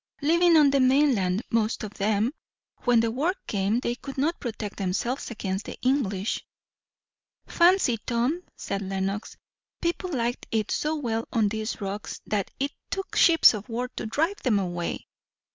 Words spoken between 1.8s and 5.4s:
of them. When the war came, they could not protect themselves